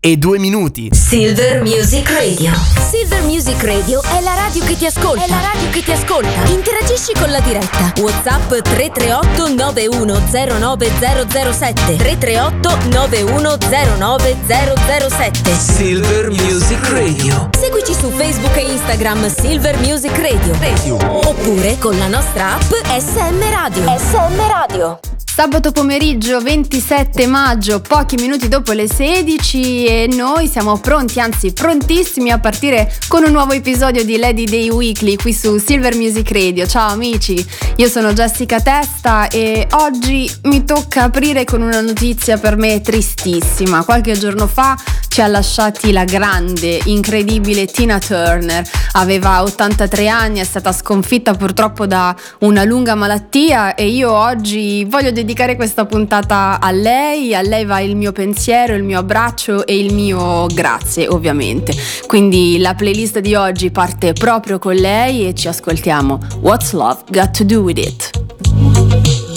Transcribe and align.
e 0.00 0.16
2 0.16 0.38
minuti. 0.38 0.88
Silver 0.92 1.62
Music 1.62 2.08
Radio. 2.10 2.50
Silver 2.90 3.22
Music 3.22 3.62
Radio 3.62 4.02
è 4.02 4.20
la 4.20 4.34
radio 4.34 4.64
che 4.64 4.76
ti 4.76 4.84
ascolta. 4.86 5.24
È 5.24 5.28
la 5.28 5.40
radio 5.40 5.68
che 5.70 5.82
ti 5.82 5.92
ascolta. 5.92 6.44
Interagisci 6.50 7.12
con 7.14 7.30
la 7.30 7.40
diretta. 7.40 7.92
WhatsApp 8.00 8.50
338 8.50 9.48
9109007. 9.48 11.96
338 11.96 12.76
9109007. 12.88 15.58
Silver 15.58 16.30
Music 16.30 16.88
Radio. 16.88 17.48
Seguici 17.58 17.94
su 17.94 18.10
Facebook 18.10 18.56
e 18.56 18.72
Instagram 18.72 19.32
Silver 19.32 19.78
Music 19.78 20.16
Radio. 20.18 20.52
Radio. 20.58 20.96
Oppure 21.28 21.78
con 21.78 21.96
la 21.98 22.08
nostra 22.08 22.54
app 22.54 22.72
SM 22.98 23.38
Radio. 23.50 23.84
SM 23.98 24.46
Radio. 24.48 24.98
Sabato 25.34 25.72
pomeriggio 25.72 26.42
27 26.42 27.26
maggio, 27.26 27.80
pochi 27.80 28.16
minuti 28.16 28.48
dopo 28.48 28.72
le 28.72 28.86
16 28.86 29.81
e 29.86 30.06
noi 30.06 30.48
siamo 30.48 30.78
pronti, 30.78 31.20
anzi 31.20 31.52
prontissimi 31.52 32.30
a 32.30 32.38
partire 32.38 32.92
con 33.08 33.24
un 33.24 33.30
nuovo 33.30 33.52
episodio 33.52 34.04
di 34.04 34.16
Lady 34.16 34.44
Day 34.44 34.68
Weekly 34.68 35.16
qui 35.16 35.32
su 35.32 35.58
Silver 35.58 35.96
Music 35.96 36.30
Radio. 36.30 36.66
Ciao 36.66 36.90
amici, 36.90 37.44
io 37.76 37.88
sono 37.88 38.12
Jessica 38.12 38.60
Testa 38.60 39.28
e 39.28 39.66
oggi 39.72 40.30
mi 40.44 40.64
tocca 40.64 41.04
aprire 41.04 41.44
con 41.44 41.62
una 41.62 41.80
notizia 41.80 42.38
per 42.38 42.56
me 42.56 42.80
tristissima. 42.80 43.84
Qualche 43.84 44.12
giorno 44.12 44.46
fa 44.46 44.76
ci 45.12 45.20
ha 45.20 45.26
lasciati 45.26 45.92
la 45.92 46.04
grande, 46.04 46.80
incredibile 46.86 47.66
Tina 47.66 47.98
Turner. 47.98 48.66
Aveva 48.92 49.42
83 49.42 50.08
anni, 50.08 50.40
è 50.40 50.44
stata 50.44 50.72
sconfitta 50.72 51.34
purtroppo 51.34 51.86
da 51.86 52.16
una 52.40 52.64
lunga 52.64 52.94
malattia 52.94 53.74
e 53.74 53.88
io 53.88 54.10
oggi 54.10 54.84
voglio 54.84 55.10
dedicare 55.10 55.54
questa 55.54 55.84
puntata 55.84 56.58
a 56.58 56.70
lei, 56.70 57.34
a 57.34 57.42
lei 57.42 57.66
va 57.66 57.80
il 57.80 57.94
mio 57.94 58.12
pensiero, 58.12 58.74
il 58.74 58.84
mio 58.84 59.00
abbraccio 59.00 59.66
e 59.72 59.78
il 59.78 59.94
mio 59.94 60.46
grazie 60.46 61.08
ovviamente. 61.08 61.74
Quindi 62.06 62.58
la 62.58 62.74
playlist 62.74 63.18
di 63.20 63.34
oggi 63.34 63.70
parte 63.70 64.12
proprio 64.12 64.58
con 64.58 64.74
lei 64.74 65.26
e 65.26 65.34
ci 65.34 65.48
ascoltiamo 65.48 66.18
What's 66.40 66.72
Love 66.72 67.04
Got 67.08 67.30
to 67.38 67.44
Do 67.44 67.60
With 67.60 67.78
It. 67.78 68.10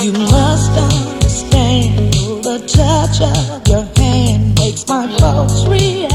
You 0.02 0.12
must 0.12 0.72
understand 0.78 2.12
the 2.44 2.62
touch 2.68 3.22
of 3.22 3.62
your 3.68 3.88
hand 3.96 4.60
makes 4.60 4.84
my 4.88 5.08
pulse 5.18 5.66
react 5.68 6.14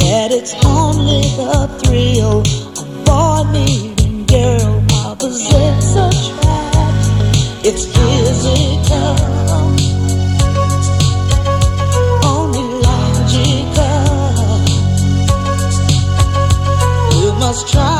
That 0.00 0.32
it's 0.32 0.54
only 0.64 1.22
the 1.36 1.68
thrill 1.82 2.40
of 2.40 3.04
boy 3.04 3.44
meeting 3.52 4.26
girl 4.26 4.82
opposites 5.06 5.94
attract. 5.94 6.80
It's 7.64 7.84
physical, 7.86 9.49
You 17.50 17.56
must 17.56 17.99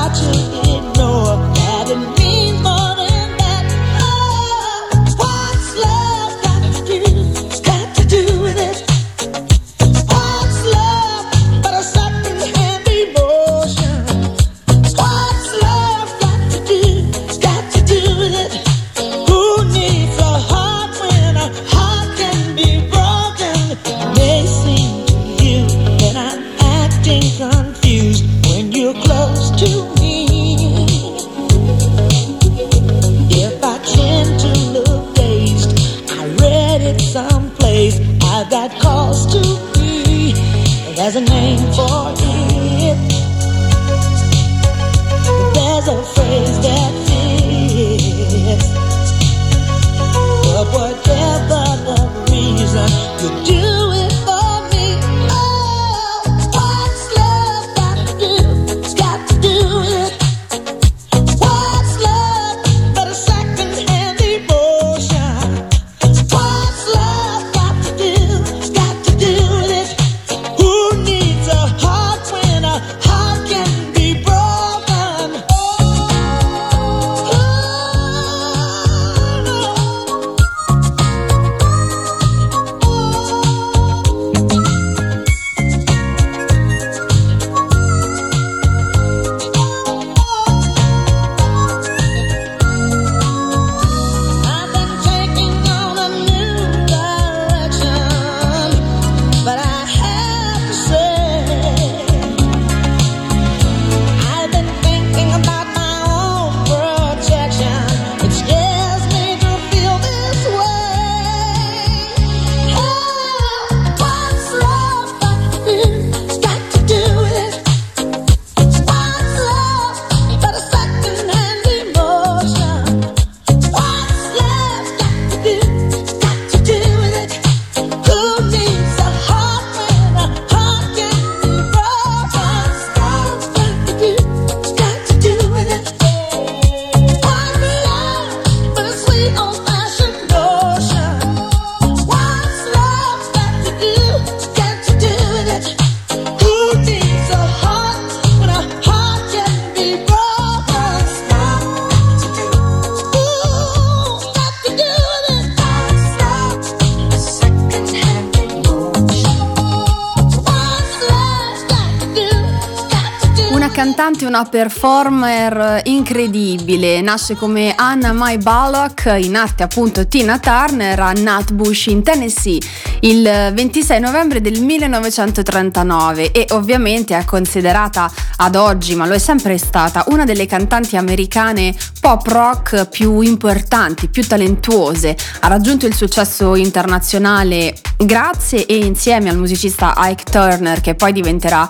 Cantante, 164.20 164.24
una 164.24 164.44
performer 164.44 165.82
incredibile, 165.84 167.00
nasce 167.00 167.34
come 167.34 167.74
Anna 167.74 168.12
Mai 168.12 168.38
Ballock, 168.38 169.16
in 169.18 169.36
arte 169.36 169.62
appunto 169.62 170.06
Tina 170.06 170.38
Turner 170.38 170.98
a 170.98 171.12
Nutbush 171.12 171.86
in 171.86 172.02
Tennessee 172.02 172.58
il 173.00 173.22
26 173.22 174.00
novembre 174.00 174.40
del 174.40 174.60
1939 174.60 176.32
e 176.32 176.46
ovviamente 176.50 177.16
è 177.16 177.24
considerata 177.24 178.10
ad 178.36 178.56
oggi, 178.56 178.94
ma 178.94 179.06
lo 179.06 179.14
è 179.14 179.18
sempre 179.18 179.56
stata, 179.56 180.04
una 180.08 180.24
delle 180.24 180.46
cantanti 180.46 180.96
americane 180.96 181.74
pop 182.00 182.26
rock 182.26 182.88
più 182.88 183.20
importanti, 183.20 184.08
più 184.08 184.26
talentuose. 184.26 185.16
Ha 185.40 185.48
raggiunto 185.48 185.86
il 185.86 185.94
successo 185.94 186.54
internazionale 186.56 187.74
grazie 187.96 188.66
e 188.66 188.76
insieme 188.76 189.30
al 189.30 189.36
musicista 189.36 189.94
Ike 189.96 190.24
Turner 190.24 190.80
che 190.80 190.94
poi 190.94 191.12
diventerà 191.12 191.68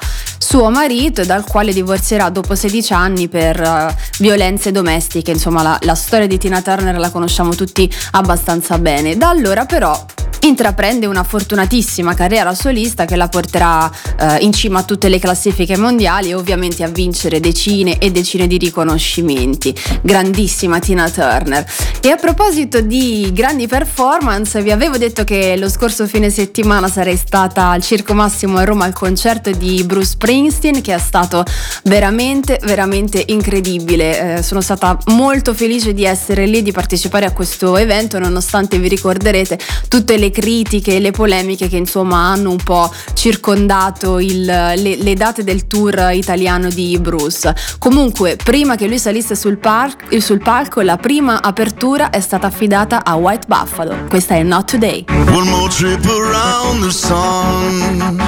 suo 0.51 0.69
marito 0.69 1.25
dal 1.25 1.45
quale 1.47 1.73
divorzierà 1.73 2.29
dopo 2.29 2.57
16 2.57 2.93
anni 2.93 3.29
per 3.29 3.61
uh, 3.61 3.95
violenze 4.19 4.73
domestiche. 4.73 5.31
Insomma, 5.31 5.63
la, 5.63 5.79
la 5.83 5.95
storia 5.95 6.27
di 6.27 6.39
Tina 6.39 6.61
Turner 6.61 6.99
la 6.99 7.11
conosciamo 7.11 7.55
tutti 7.55 7.89
abbastanza 8.11 8.77
bene. 8.77 9.17
Da 9.17 9.29
allora 9.29 9.65
però 9.65 9.97
intraprende 10.41 11.07
una 11.07 11.25
fortunatissima 11.25 12.15
carriera 12.15 12.55
solista 12.55 13.05
che 13.05 13.17
la 13.17 13.29
porterà 13.29 13.91
eh, 14.19 14.39
in 14.41 14.53
cima 14.53 14.81
a 14.81 14.83
tutte 14.83 15.09
le 15.09 15.19
classifiche 15.19 15.77
mondiali 15.77 16.31
e 16.31 16.35
ovviamente 16.35 16.83
a 16.83 16.89
vincere 16.89 17.41
decine 17.41 17.99
e 17.99 18.11
decine 18.11 18.47
di 18.47 18.59
riconoscimenti. 18.59 19.75
Grandissima 20.03 20.79
Tina 20.79 21.11
Turner. 21.11 21.67
E 22.01 22.11
a 22.11 22.17
proposito 22.17 22.81
di 22.81 23.31
grandi 23.33 23.67
performance, 23.67 24.63
vi 24.63 24.71
avevo 24.71 24.97
detto 24.97 25.25
che 25.25 25.57
lo 25.57 25.69
scorso 25.69 26.07
fine 26.07 26.31
settimana 26.31 26.89
sarei 26.89 27.17
stata 27.17 27.69
al 27.69 27.83
Circo 27.83 28.15
Massimo 28.15 28.59
a 28.59 28.65
Roma 28.65 28.85
al 28.85 28.93
concerto 28.93 29.51
di 29.51 29.83
Bruce 29.85 30.11
Springsteen 30.11 30.81
che 30.81 30.95
è 30.95 30.99
stato 30.99 31.45
veramente 31.85 32.59
veramente 32.63 33.23
incredibile. 33.27 34.39
Eh, 34.39 34.43
sono 34.43 34.61
stata 34.61 34.99
molto 35.07 35.55
felice 35.55 35.93
di 35.93 36.05
essere 36.05 36.47
lì, 36.47 36.63
di 36.63 36.73
partecipare 36.73 37.27
a 37.27 37.33
questo 37.33 37.77
evento 37.77 38.19
nonostante 38.19 38.79
vi 38.79 38.89
ricorderete 38.89 39.59
tutte 39.89 40.17
le 40.17 40.30
critiche 40.31 40.97
e 40.97 41.01
le 41.01 41.11
polemiche 41.11 41.69
che 41.69 41.77
insomma 41.77 42.19
hanno 42.19 42.51
un 42.51 42.57
po' 42.57 42.93
circondato 43.15 44.19
il, 44.19 44.45
le, 44.45 44.97
le, 44.97 45.15
date 45.15 45.45
del 45.45 45.67
tour 45.67 46.11
italiano 46.13 46.69
di 46.69 46.99
Bruce. 47.01 47.55
Comunque, 47.79 48.37
prima 48.43 48.77
che 48.77 48.87
lui 48.87 48.99
salisse 48.99 49.35
sul, 49.35 49.59
par- 49.59 49.97
sul 50.19 50.43
palco, 50.43 50.81
la 50.81 50.97
prima 50.97 51.43
apertura 51.43 52.11
è 52.11 52.21
stata 52.21 52.47
affidata 52.47 53.05
a 53.05 53.15
White 53.15 53.47
Buffalo. 53.47 54.07
Questa 54.09 54.35
è 54.35 54.43
Not 54.43 54.71
Today. 54.71 55.05
One 55.09 55.49
more 55.51 55.69
trip 55.69 56.05
around 56.07 56.83
the 56.83 56.91
sun. 56.91 58.19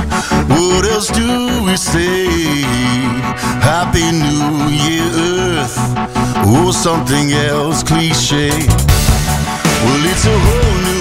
What 0.49 0.87
else 0.87 1.13
do 1.13 1.63
we 1.65 1.77
say? 1.77 2.63
Happy 3.61 4.11
New 4.11 4.69
Year 4.69 5.11
Earth. 5.15 5.79
Or 6.45 6.73
something 6.73 7.33
else 7.33 7.83
cliche. 7.83 8.51
Well, 9.85 10.05
it's 10.05 10.27
a 10.27 10.39
whole 10.39 10.79
new 10.85 10.92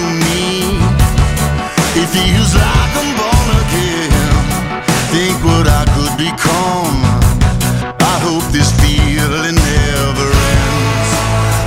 feels 2.12 2.54
like 2.54 2.92
I'm 3.00 3.10
born 3.16 3.48
again. 3.64 4.32
Think 5.12 5.36
what 5.48 5.66
I 5.66 5.84
could 5.96 6.14
become. 6.20 7.00
I 8.12 8.16
hope 8.26 8.44
this 8.52 8.70
feeling 8.84 9.56
never 9.56 10.28
ends. 10.60 11.10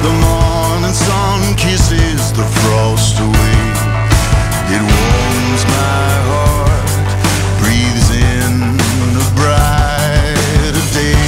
The 0.06 0.14
morning 0.26 0.94
sun 0.94 1.42
kisses 1.58 2.32
the 2.38 2.46
frost 2.62 3.18
away. 3.20 3.62
It 4.76 4.82
warms 4.82 5.64
my 5.78 6.10
heart, 6.30 6.90
breathes 7.60 8.10
in 8.14 8.78
brighter 9.34 10.86
day. 10.94 11.26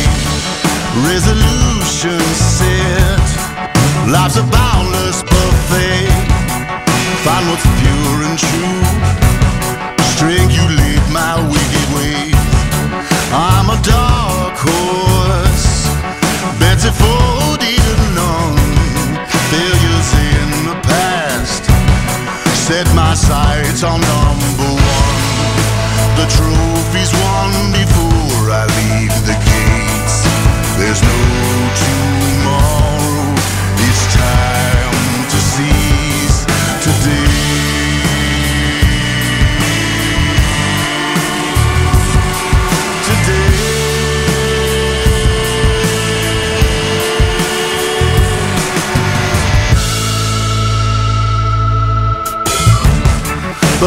Set, 2.58 3.19
life's 4.08 4.38
a 4.38 4.44
boundless 4.44 5.24
buffet. 5.24 6.10
Find 7.24 7.48
what's 7.50 7.66
pure 7.81 8.24
and 8.28 8.38
true. 8.38 8.87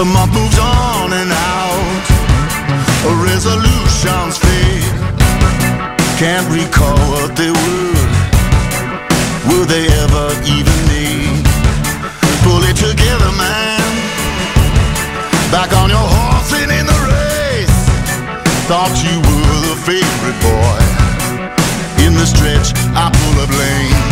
The 0.00 0.06
month 0.06 0.32
moves 0.32 0.58
on 0.58 1.12
and 1.12 1.30
out. 1.30 2.04
Resolutions 3.20 4.38
fade. 4.38 4.96
Can't 6.16 6.48
recall 6.48 6.96
what 7.12 7.36
they 7.36 7.50
were. 7.50 8.00
Were 9.52 9.66
they 9.66 9.84
ever 10.00 10.32
even 10.48 10.78
made? 10.88 11.44
Pull 12.40 12.64
it 12.64 12.80
together, 12.80 13.30
man. 13.36 13.92
Back 15.52 15.76
on 15.76 15.90
your 15.90 16.08
horse 16.16 16.50
and 16.54 16.72
in 16.72 16.86
the 16.86 17.00
race. 17.12 17.80
Thought 18.72 18.96
you 19.04 19.20
were 19.20 19.60
the 19.68 19.76
favorite 19.84 20.40
boy. 20.40 20.80
In 22.06 22.14
the 22.14 22.24
stretch, 22.24 22.72
I 22.96 23.12
pull 23.12 23.42
up 23.42 23.50
lane. 23.50 24.09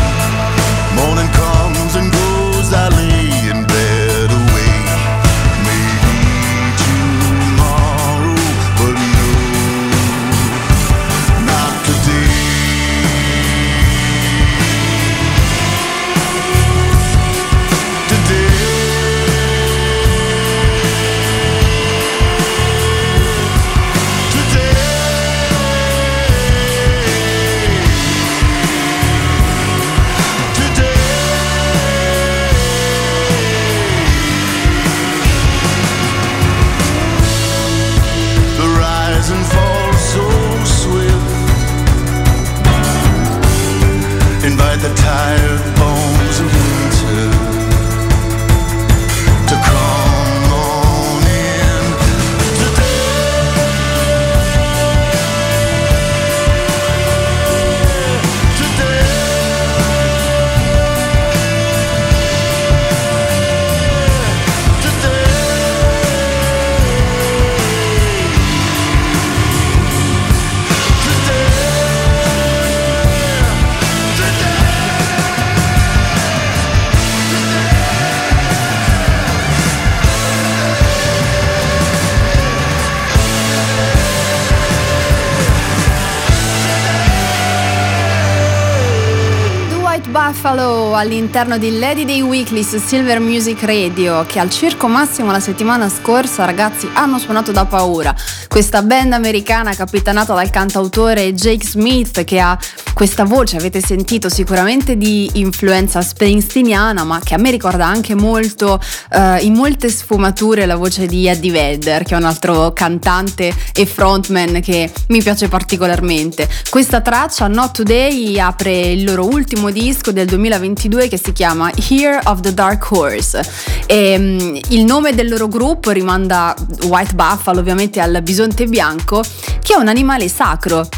All'interno 90.98 91.58
di 91.58 91.78
Lady 91.78 92.04
Day 92.04 92.20
Weekly 92.20 92.62
su 92.62 92.78
Silver 92.78 93.20
Music 93.20 93.62
Radio 93.62 94.24
che 94.26 94.38
al 94.40 94.50
Circo 94.50 94.88
Massimo 94.88 95.30
la 95.30 95.40
settimana 95.40 95.88
scorsa 95.88 96.44
ragazzi 96.44 96.88
hanno 96.92 97.18
suonato 97.18 97.52
da 97.52 97.64
paura. 97.64 98.14
Questa 98.48 98.82
band 98.82 99.12
americana 99.12 99.74
capitanata 99.74 100.34
dal 100.34 100.50
cantautore 100.50 101.32
Jake 101.32 101.64
Smith 101.64 102.24
che 102.24 102.40
ha 102.40 102.58
questa 102.98 103.22
voce 103.22 103.56
avete 103.56 103.80
sentito 103.80 104.28
sicuramente 104.28 104.96
di 104.96 105.30
influenza 105.34 106.02
springsteeniana, 106.02 107.04
ma 107.04 107.20
che 107.22 107.34
a 107.34 107.38
me 107.38 107.52
ricorda 107.52 107.86
anche 107.86 108.16
molto, 108.16 108.80
eh, 109.12 109.38
in 109.42 109.54
molte 109.54 109.88
sfumature, 109.88 110.66
la 110.66 110.74
voce 110.74 111.06
di 111.06 111.28
Eddie 111.28 111.52
Vedder, 111.52 112.02
che 112.02 112.14
è 112.14 112.16
un 112.16 112.24
altro 112.24 112.72
cantante 112.72 113.54
e 113.72 113.86
frontman 113.86 114.60
che 114.60 114.90
mi 115.10 115.22
piace 115.22 115.46
particolarmente. 115.46 116.48
Questa 116.68 117.00
traccia, 117.00 117.46
Not 117.46 117.70
Today, 117.70 118.36
apre 118.40 118.90
il 118.90 119.04
loro 119.04 119.26
ultimo 119.26 119.70
disco 119.70 120.10
del 120.10 120.26
2022 120.26 121.06
che 121.06 121.20
si 121.22 121.30
chiama 121.30 121.70
Here 121.88 122.18
of 122.24 122.40
the 122.40 122.52
Dark 122.52 122.90
Horse. 122.90 123.40
E, 123.86 124.16
um, 124.18 124.58
il 124.70 124.84
nome 124.84 125.14
del 125.14 125.28
loro 125.28 125.46
gruppo 125.46 125.92
rimanda 125.92 126.52
White 126.82 127.14
Buffalo 127.14 127.60
ovviamente 127.60 128.00
al 128.00 128.20
bisonte 128.24 128.66
bianco, 128.66 129.22
che 129.62 129.74
è 129.74 129.76
un 129.76 129.86
animale 129.86 130.28
sacro 130.28 130.88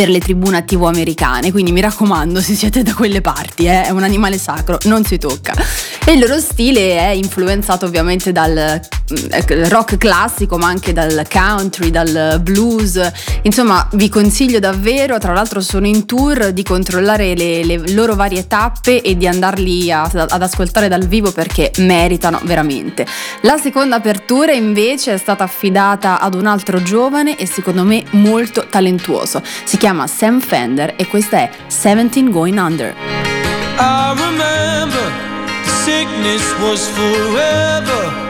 per 0.00 0.08
le 0.08 0.18
tribù 0.18 0.48
nativo 0.48 0.88
americane, 0.88 1.52
quindi 1.52 1.72
mi 1.72 1.82
raccomando 1.82 2.40
se 2.40 2.54
siete 2.54 2.82
da 2.82 2.94
quelle 2.94 3.20
parti, 3.20 3.66
eh, 3.66 3.82
è 3.82 3.90
un 3.90 4.02
animale 4.02 4.38
sacro, 4.38 4.78
non 4.84 5.04
si 5.04 5.18
tocca. 5.18 5.52
E 6.06 6.12
il 6.12 6.20
loro 6.20 6.38
stile 6.38 6.96
è 6.96 7.08
influenzato 7.08 7.84
ovviamente 7.84 8.32
dal 8.32 8.80
rock 9.68 9.96
classico, 9.96 10.56
ma 10.56 10.68
anche 10.68 10.92
dal 10.92 11.26
country, 11.30 11.90
dal 11.90 12.40
blues. 12.42 13.00
Insomma, 13.42 13.86
vi 13.92 14.08
consiglio 14.08 14.58
davvero, 14.58 15.18
tra 15.18 15.32
l'altro 15.32 15.60
sono 15.60 15.86
in 15.86 16.06
tour, 16.06 16.52
di 16.52 16.62
controllare 16.62 17.34
le, 17.34 17.64
le 17.64 17.92
loro 17.92 18.14
varie 18.14 18.46
tappe 18.46 19.02
e 19.02 19.16
di 19.16 19.26
andarli 19.26 19.90
a, 19.90 20.02
ad 20.02 20.42
ascoltare 20.42 20.88
dal 20.88 21.06
vivo 21.06 21.32
perché 21.32 21.70
meritano 21.78 22.40
veramente. 22.44 23.06
La 23.42 23.56
seconda 23.56 23.96
apertura 23.96 24.52
invece 24.52 25.14
è 25.14 25.18
stata 25.18 25.44
affidata 25.44 26.20
ad 26.20 26.34
un 26.34 26.46
altro 26.46 26.82
giovane 26.82 27.36
e 27.36 27.46
secondo 27.46 27.84
me 27.84 28.04
molto 28.10 28.66
talentuoso. 28.68 29.42
Si 29.64 29.76
chiama 29.76 30.06
Sam 30.06 30.40
Fender 30.40 30.94
e 30.96 31.06
questa 31.06 31.38
è 31.38 31.50
17 31.66 32.30
Going 32.30 32.58
Under. 32.58 32.94
I 33.78 34.14
remember 34.14 35.12
sickness 35.84 36.42
was 36.60 36.86
forever. 36.88 38.29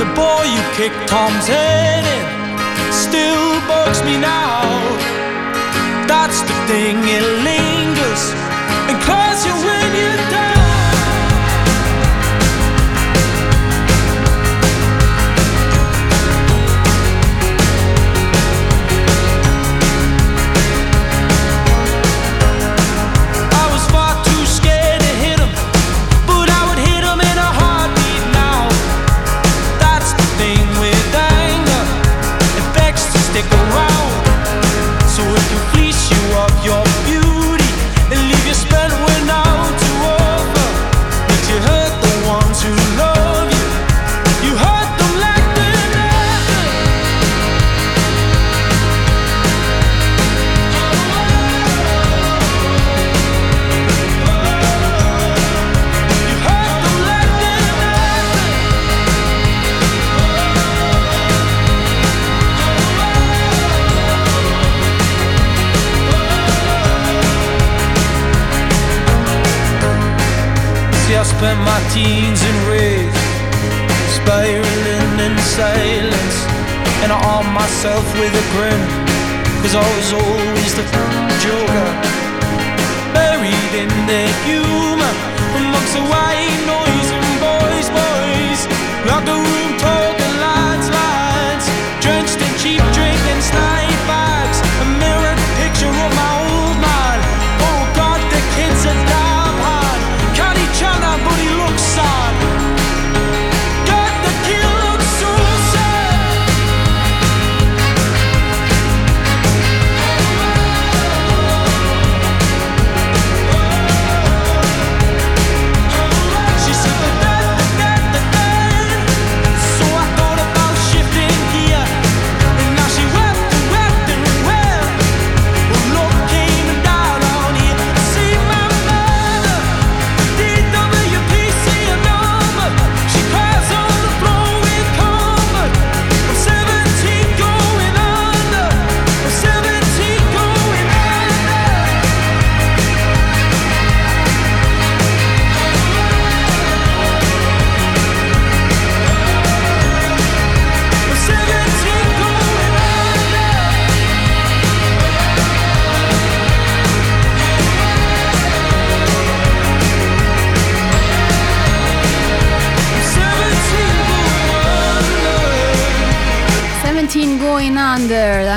The 0.00 0.06
boy 0.14 0.44
you 0.44 0.62
kicked 0.72 1.10
Tom's 1.10 1.46
head 1.46 2.04
in 2.16 2.90
still 2.90 3.60
bugs 3.68 4.02
me 4.02 4.16
now. 4.16 4.62
That's 6.08 6.40
the 6.40 6.56
thing, 6.66 6.96
it 7.04 7.26
lingers 7.44 8.22
and 8.88 8.96
claws 9.02 9.44
you 9.44 9.52
when 9.52 9.94
you're 9.94 10.30
down. 10.30 10.59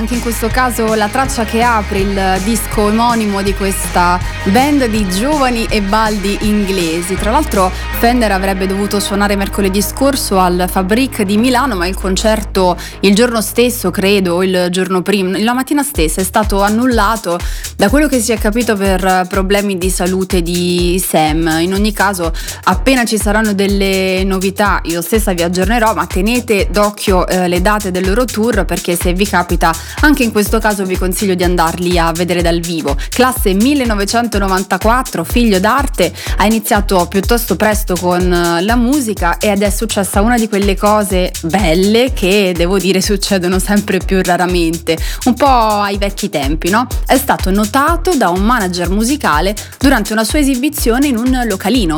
Anche 0.03 0.15
in 0.15 0.21
questo 0.21 0.49
caso 0.49 0.95
la 0.95 1.07
traccia 1.07 1.45
che 1.45 1.63
apre 1.63 1.99
il 1.99 2.41
disco 2.43 2.81
omonimo 2.81 3.41
di 3.41 3.53
questa 3.53 4.19
band 4.43 4.87
di 4.87 5.07
giovani 5.07 5.65
e 5.69 5.81
baldi 5.81 6.39
inglesi. 6.41 7.15
Tra 7.15 7.31
l'altro 7.31 7.71
Fender 8.03 8.33
avrebbe 8.33 8.67
dovuto 8.67 8.99
suonare 8.99 9.37
mercoledì 9.37 9.81
scorso 9.81 10.37
al 10.37 10.65
Fabric 10.69 11.21
di 11.21 11.37
Milano, 11.37 11.77
ma 11.77 11.87
il 11.87 11.95
concerto 11.95 12.77
il 12.99 13.15
giorno 13.15 13.39
stesso, 13.39 13.91
credo, 13.91 14.35
o 14.35 14.43
il 14.43 14.67
giorno 14.71 15.01
prima, 15.01 15.39
la 15.39 15.53
mattina 15.53 15.83
stessa 15.83 16.19
è 16.19 16.23
stato 16.25 16.61
annullato 16.61 17.39
da 17.77 17.87
quello 17.87 18.09
che 18.09 18.19
si 18.19 18.33
è 18.33 18.37
capito 18.37 18.75
per 18.75 19.25
problemi 19.29 19.77
di 19.77 19.89
salute 19.89 20.41
di 20.41 21.01
Sam. 21.01 21.59
In 21.61 21.73
ogni 21.73 21.93
caso, 21.93 22.33
appena 22.63 23.05
ci 23.05 23.17
saranno 23.17 23.53
delle 23.53 24.25
novità, 24.25 24.81
io 24.83 25.01
stessa 25.01 25.31
vi 25.31 25.43
aggiornerò, 25.43 25.93
ma 25.93 26.05
tenete 26.05 26.67
d'occhio 26.69 27.25
eh, 27.25 27.47
le 27.47 27.61
date 27.61 27.89
del 27.89 28.05
loro 28.05 28.25
tour 28.25 28.65
perché 28.65 28.97
se 28.97 29.13
vi 29.13 29.25
capita, 29.25 29.73
anche 30.01 30.23
in 30.23 30.33
questo 30.33 30.59
caso 30.59 30.83
vi 30.83 30.97
consiglio 30.97 31.35
di 31.35 31.45
andarli 31.45 31.97
a 31.97 32.11
vedere 32.11 32.41
dal 32.41 32.59
vivo. 32.59 32.97
Classe 33.07 33.53
1994, 33.53 35.23
figlio 35.23 35.61
d'arte, 35.61 36.13
ha 36.35 36.45
iniziato 36.45 37.05
piuttosto 37.07 37.55
presto 37.55 37.91
con 37.95 38.31
eh, 38.31 38.61
la 38.61 38.75
musica 38.75 39.37
ed 39.37 39.61
è 39.61 39.69
successa 39.69 40.21
una 40.21 40.37
di 40.37 40.47
quelle 40.47 40.75
cose 40.75 41.31
belle 41.43 42.13
che 42.13 42.53
devo 42.55 42.77
dire 42.77 43.01
succedono 43.01 43.59
sempre 43.59 43.99
più 43.99 44.21
raramente, 44.21 44.97
un 45.25 45.33
po' 45.33 45.45
ai 45.45 45.97
vecchi 45.97 46.29
tempi, 46.29 46.69
no? 46.69 46.87
È 47.05 47.17
stato 47.17 47.51
notato 47.51 48.15
da 48.15 48.29
un 48.29 48.41
manager 48.41 48.89
musicale 48.89 49.55
durante 49.79 50.13
una 50.13 50.23
sua 50.23 50.39
esibizione 50.39 51.07
in 51.07 51.17
un 51.17 51.43
localino 51.47 51.97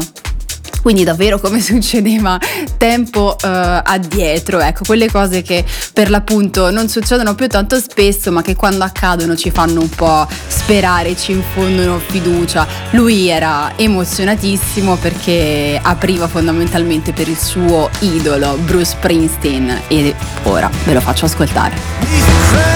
quindi 0.86 1.04
davvero 1.04 1.40
come 1.40 1.62
succedeva 1.66 2.40
tempo 2.78 3.36
uh, 3.42 3.48
addietro, 3.48 4.60
ecco, 4.60 4.84
quelle 4.86 5.10
cose 5.10 5.42
che 5.42 5.66
per 5.92 6.12
l'appunto 6.12 6.70
non 6.70 6.90
succedono 6.90 7.34
più 7.34 7.48
tanto 7.48 7.80
spesso, 7.80 8.32
ma 8.32 8.44
che 8.44 8.56
quando 8.56 8.84
accadono 8.84 9.36
ci 9.36 9.50
fanno 9.50 9.82
un 9.82 9.90
po' 9.90 10.28
sperare, 10.46 11.18
ci 11.18 11.32
infondono 11.32 11.98
fiducia. 11.98 12.68
Lui 12.92 13.30
era 13.30 13.72
emozionatissimo 13.76 14.98
perché 14.98 15.80
apriva 15.82 16.28
fondamentalmente 16.28 17.14
per 17.14 17.30
il 17.30 17.40
suo 17.40 17.90
idolo 18.02 18.56
Bruce 18.58 18.86
Springsteen 18.86 19.82
e 19.88 20.14
ora 20.44 20.70
ve 20.84 20.94
lo 20.94 21.02
faccio 21.02 21.26
ascoltare. 21.26 22.76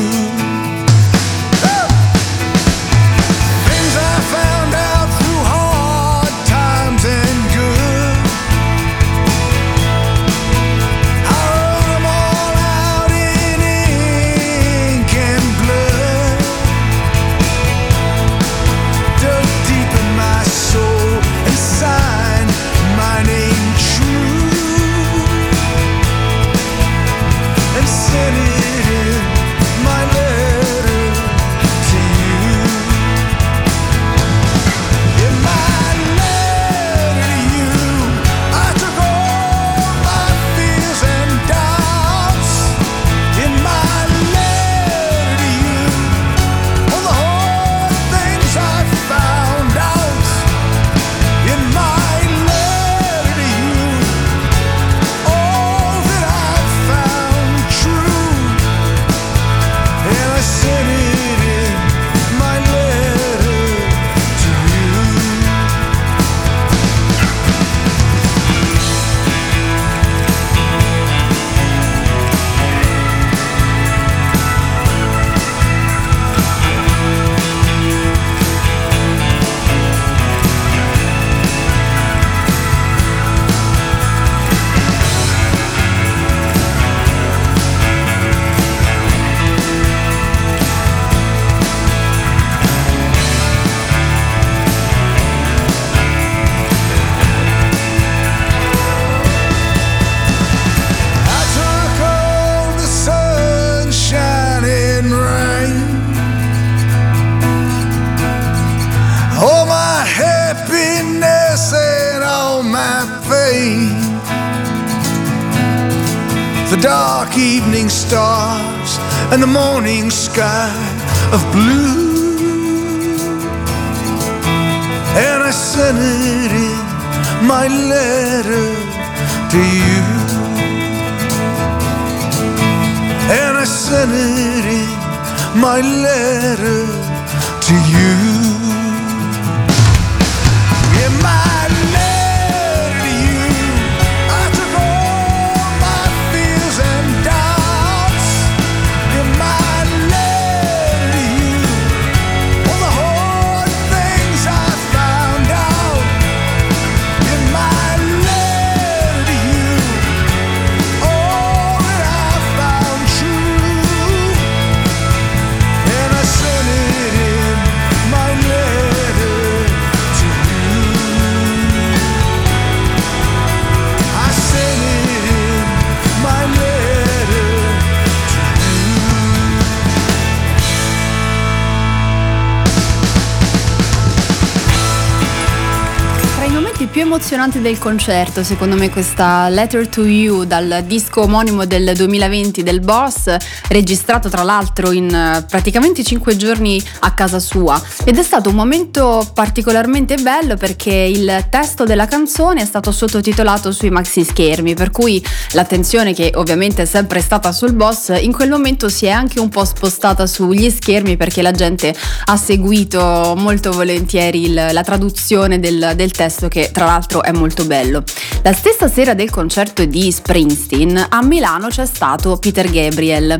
Più 187.31 187.39
emozionanti 187.39 187.61
del 187.61 187.79
concerto, 187.79 188.43
secondo 188.43 188.75
me, 188.75 188.89
questa 188.89 189.47
Letter 189.47 189.87
to 189.87 190.03
You 190.03 190.43
dal 190.43 190.83
disco 190.85 191.21
omonimo 191.21 191.65
del 191.65 191.93
2020 191.95 192.61
del 192.61 192.81
Boss, 192.81 193.33
registrato 193.69 194.27
tra 194.27 194.43
l'altro 194.43 194.91
in 194.91 195.09
eh, 195.09 195.45
praticamente 195.47 196.03
5 196.03 196.35
giorni 196.35 196.83
a 196.99 197.13
casa 197.13 197.39
sua. 197.39 197.81
Ed 198.03 198.17
è 198.17 198.23
stato 198.23 198.49
un 198.49 198.55
momento 198.55 199.25
particolarmente 199.33 200.17
bello 200.17 200.57
perché 200.57 200.91
il 200.91 201.45
testo 201.49 201.85
della 201.85 202.05
canzone 202.05 202.63
è 202.63 202.65
stato 202.65 202.91
sottotitolato 202.91 203.71
sui 203.71 203.91
maxi 203.91 204.25
schermi, 204.25 204.73
per 204.73 204.91
cui 204.91 205.23
l'attenzione 205.53 206.13
che 206.13 206.33
ovviamente 206.35 206.81
è 206.81 206.85
sempre 206.85 207.21
stata 207.21 207.53
sul 207.53 207.71
Boss, 207.71 208.11
in 208.19 208.33
quel 208.33 208.49
momento 208.49 208.89
si 208.89 209.05
è 209.05 209.11
anche 209.11 209.39
un 209.39 209.47
po' 209.47 209.63
spostata 209.63 210.27
sugli 210.27 210.69
schermi 210.69 211.15
perché 211.15 211.41
la 211.41 211.51
gente 211.51 211.95
ha 212.25 212.35
seguito 212.35 213.35
molto 213.37 213.71
volentieri 213.71 214.43
il- 214.43 214.67
la 214.71 214.83
traduzione 214.83 215.61
del, 215.61 215.93
del 215.95 216.11
testo 216.11 216.49
che 216.49 216.71
tra 216.73 216.83
l'altro 216.83 217.20
è 217.21 217.31
molto 217.31 217.65
bello. 217.65 218.03
La 218.43 218.53
stessa 218.53 218.87
sera 218.87 219.13
del 219.13 219.29
concerto 219.29 219.85
di 219.85 220.11
Springsteen 220.11 221.07
a 221.09 221.23
Milano 221.23 221.67
c'è 221.67 221.85
stato 221.85 222.37
Peter 222.37 222.69
Gabriel 222.69 223.37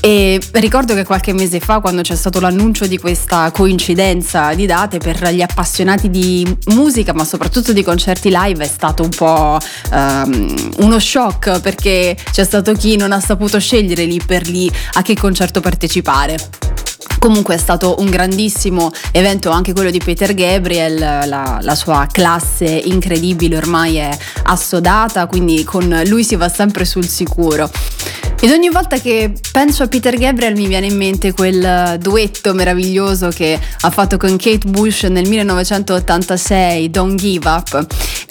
e 0.00 0.40
ricordo 0.52 0.94
che 0.94 1.04
qualche 1.04 1.32
mese 1.32 1.58
fa 1.58 1.80
quando 1.80 2.02
c'è 2.02 2.14
stato 2.14 2.38
l'annuncio 2.38 2.86
di 2.86 2.98
questa 2.98 3.50
coincidenza 3.50 4.54
di 4.54 4.66
date 4.66 4.98
per 4.98 5.32
gli 5.32 5.42
appassionati 5.42 6.10
di 6.10 6.46
musica 6.66 7.12
ma 7.12 7.24
soprattutto 7.24 7.72
di 7.72 7.82
concerti 7.82 8.30
live 8.30 8.62
è 8.62 8.68
stato 8.68 9.02
un 9.02 9.08
po' 9.08 9.58
ehm, 9.92 10.70
uno 10.78 10.98
shock 10.98 11.60
perché 11.60 12.16
c'è 12.30 12.44
stato 12.44 12.72
chi 12.74 12.96
non 12.96 13.12
ha 13.12 13.20
saputo 13.20 13.58
scegliere 13.58 14.04
lì 14.04 14.20
per 14.24 14.46
lì 14.46 14.70
a 14.92 15.02
che 15.02 15.16
concerto 15.16 15.60
partecipare. 15.60 16.75
Comunque 17.18 17.54
è 17.54 17.58
stato 17.58 17.96
un 17.98 18.10
grandissimo 18.10 18.90
evento 19.10 19.50
anche 19.50 19.72
quello 19.72 19.90
di 19.90 19.98
Peter 19.98 20.34
Gabriel, 20.34 20.98
la, 20.98 21.58
la 21.60 21.74
sua 21.74 22.06
classe 22.10 22.66
incredibile 22.66 23.56
ormai 23.56 23.96
è 23.96 24.16
assodata, 24.44 25.26
quindi 25.26 25.64
con 25.64 26.02
lui 26.06 26.24
si 26.24 26.36
va 26.36 26.48
sempre 26.48 26.84
sul 26.84 27.08
sicuro. 27.08 27.70
Ed 28.38 28.50
ogni 28.50 28.68
volta 28.68 28.98
che 28.98 29.32
penso 29.50 29.82
a 29.82 29.88
Peter 29.88 30.14
Gabriel 30.16 30.54
mi 30.54 30.66
viene 30.66 30.86
in 30.86 30.96
mente 30.96 31.32
quel 31.32 31.96
duetto 31.98 32.52
meraviglioso 32.52 33.28
che 33.28 33.58
ha 33.80 33.90
fatto 33.90 34.18
con 34.18 34.36
Kate 34.36 34.68
Bush 34.68 35.04
nel 35.04 35.26
1986, 35.26 36.90
Don't 36.90 37.18
Give 37.18 37.48
Up. 37.48 37.86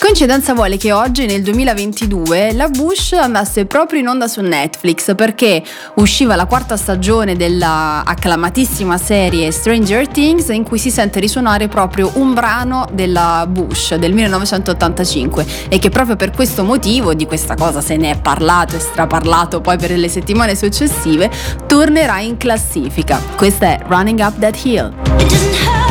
Coincidenza 0.05 0.53
vuole 0.53 0.77
che 0.77 0.91
oggi, 0.91 1.25
nel 1.25 1.41
2022, 1.41 2.53
la 2.53 2.67
Bush 2.67 3.13
andasse 3.13 3.65
proprio 3.65 3.99
in 3.99 4.07
onda 4.07 4.27
su 4.27 4.39
Netflix 4.39 5.15
perché 5.15 5.63
usciva 5.95 6.35
la 6.35 6.45
quarta 6.45 6.77
stagione 6.77 7.35
della 7.35 8.03
acclamatissima 8.05 8.99
serie 8.99 9.49
Stranger 9.49 10.07
Things 10.07 10.49
in 10.49 10.61
cui 10.61 10.77
si 10.77 10.91
sente 10.91 11.19
risuonare 11.19 11.67
proprio 11.67 12.11
un 12.17 12.35
brano 12.35 12.87
della 12.93 13.47
Bush 13.49 13.95
del 13.95 14.13
1985 14.13 15.45
e 15.69 15.79
che 15.79 15.89
proprio 15.89 16.15
per 16.15 16.29
questo 16.29 16.63
motivo, 16.63 17.15
di 17.15 17.25
questa 17.25 17.55
cosa 17.55 17.81
se 17.81 17.97
ne 17.97 18.11
è 18.11 18.21
parlato 18.21 18.75
e 18.75 18.79
straparlato 18.79 19.59
poi 19.59 19.79
per 19.79 19.89
le 19.89 20.07
settimane 20.07 20.55
successive, 20.55 21.31
tornerà 21.65 22.19
in 22.19 22.37
classifica. 22.37 23.19
Questa 23.35 23.65
è 23.65 23.79
Running 23.87 24.19
Up 24.19 24.37
That 24.37 24.63
Hill. 24.63 25.84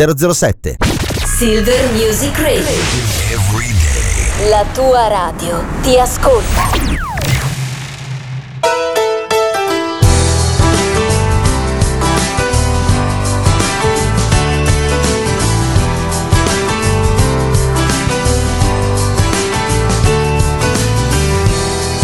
007. 0.00 0.76
Silver 1.26 1.90
Music 1.92 2.34
Radio. 2.38 2.64
La 4.48 4.64
tua 4.72 5.08
radio 5.08 5.62
ti 5.82 5.98
ascolta. 5.98 6.70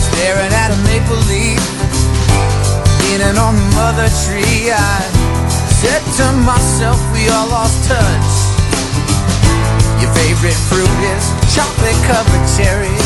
Staring 0.03 0.53
at 0.53 0.71
a 0.71 0.77
maple 0.85 1.17
leaf, 1.29 1.63
leaning 3.01 3.39
on 3.39 3.57
the 3.57 3.75
mother 3.75 4.11
tree. 4.27 4.71
I 4.71 5.16
to 6.17 6.33
myself, 6.49 6.97
we 7.13 7.29
all 7.29 7.47
lost 7.49 7.85
touch. 7.85 8.29
Your 10.01 10.09
favorite 10.17 10.57
fruit 10.73 10.97
is 11.13 11.25
chocolate 11.53 12.01
covered 12.09 12.47
cherry 12.57 12.97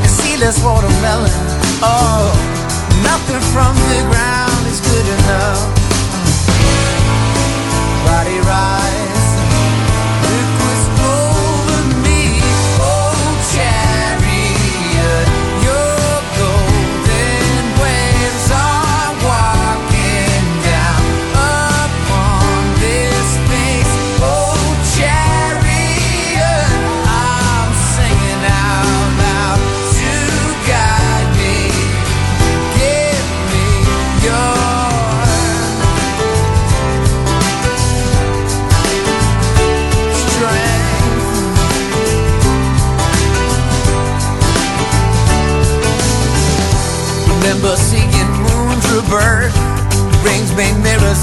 and 0.00 0.08
seedless 0.08 0.56
watermelon. 0.64 1.36
Oh, 1.84 2.32
nothing 3.04 3.44
from 3.52 3.76
the 3.92 4.00
ground 4.08 4.64
is 4.72 4.80
good 4.80 5.04
enough. 5.04 5.60
Body 8.08 8.40
rise, 8.40 8.81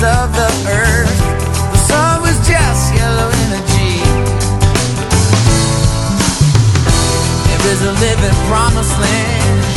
of 0.04 0.32
the 0.34 0.48
earth. 0.72 1.20
The 1.74 1.78
sun 1.78 2.22
was 2.22 2.38
just 2.48 2.96
yellow 2.96 3.28
energy. 3.46 4.00
There 7.44 7.74
is 7.74 7.82
a 7.84 7.92
living 8.00 8.38
promised 8.48 8.98
land, 8.98 9.69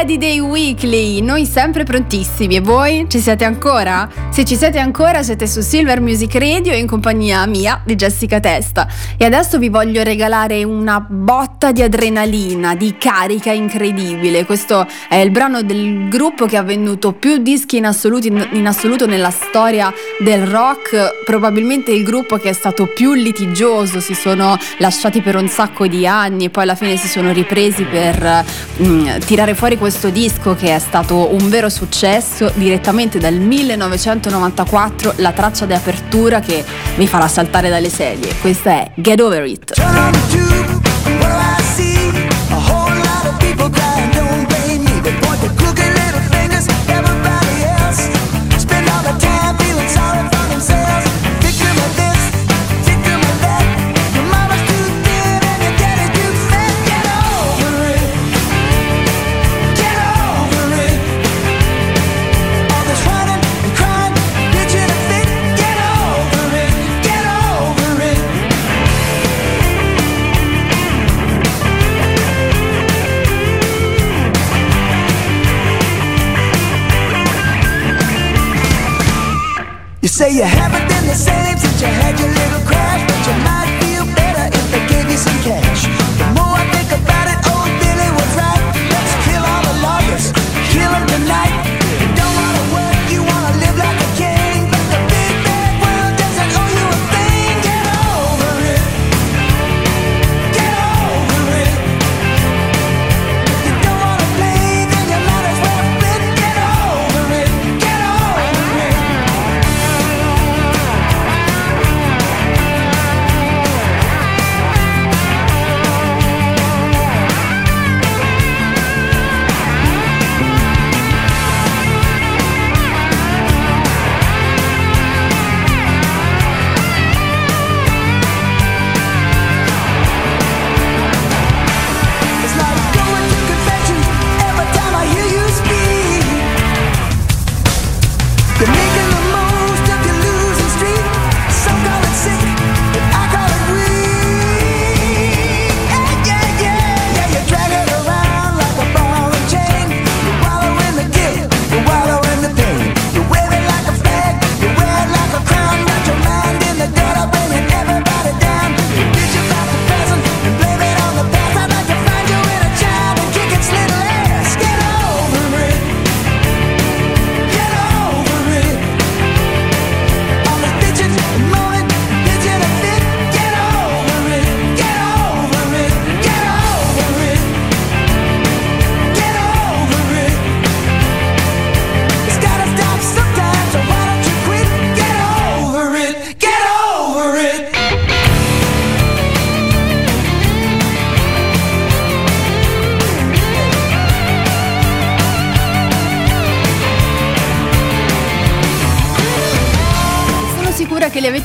Lady 0.00 0.16
Day 0.16 0.40
Weekly, 0.40 1.20
noi 1.20 1.44
sempre 1.44 1.84
prontissimi. 1.84 2.56
E 2.56 2.60
voi? 2.62 3.04
Ci 3.06 3.18
siete 3.18 3.44
ancora? 3.44 4.08
Se 4.30 4.44
ci 4.44 4.54
siete 4.54 4.78
ancora 4.78 5.24
siete 5.24 5.48
su 5.48 5.60
Silver 5.60 6.00
Music 6.00 6.32
Radio 6.36 6.72
in 6.72 6.86
compagnia 6.86 7.44
mia 7.46 7.82
di 7.84 7.96
Jessica 7.96 8.38
Testa 8.38 8.86
e 9.16 9.24
adesso 9.24 9.58
vi 9.58 9.68
voglio 9.68 10.04
regalare 10.04 10.62
una 10.62 11.00
botta 11.00 11.72
di 11.72 11.82
adrenalina, 11.82 12.76
di 12.76 12.94
carica 12.96 13.50
incredibile. 13.50 14.46
Questo 14.46 14.86
è 15.08 15.16
il 15.16 15.32
brano 15.32 15.62
del 15.62 16.08
gruppo 16.08 16.46
che 16.46 16.56
ha 16.56 16.62
venduto 16.62 17.12
più 17.12 17.38
dischi 17.38 17.78
in 17.78 17.86
assoluto, 17.86 18.28
in 18.28 18.66
assoluto 18.68 19.04
nella 19.04 19.30
storia 19.30 19.92
del 20.20 20.46
rock, 20.46 21.24
probabilmente 21.24 21.90
il 21.90 22.04
gruppo 22.04 22.36
che 22.36 22.50
è 22.50 22.54
stato 22.54 22.86
più 22.86 23.14
litigioso, 23.14 23.98
si 23.98 24.14
sono 24.14 24.56
lasciati 24.78 25.22
per 25.22 25.34
un 25.34 25.48
sacco 25.48 25.88
di 25.88 26.06
anni 26.06 26.44
e 26.44 26.50
poi 26.50 26.62
alla 26.62 26.76
fine 26.76 26.96
si 26.96 27.08
sono 27.08 27.32
ripresi 27.32 27.82
per 27.82 28.44
mm, 28.80 29.08
tirare 29.26 29.54
fuori 29.54 29.76
questo 29.76 30.08
disco 30.08 30.54
che 30.54 30.72
è 30.72 30.78
stato 30.78 31.34
un 31.34 31.48
vero 31.48 31.68
successo 31.68 32.52
direttamente 32.54 33.18
dal 33.18 33.34
1994, 34.20 35.14
la 35.16 35.32
traccia 35.32 35.64
di 35.66 35.72
apertura 35.72 36.40
che 36.40 36.64
vi 36.96 37.06
farà 37.06 37.26
saltare 37.26 37.68
dalle 37.70 37.88
sedie. 37.88 38.34
Questa 38.40 38.70
è 38.70 38.90
Get 38.94 39.20
Over 39.20 39.44
It. 39.44 39.72
Say 80.20 80.36
you 80.36 80.42
haven't 80.42 80.86
been 80.86 81.06
the 81.06 81.14
same 81.14 81.40
since 81.40 81.49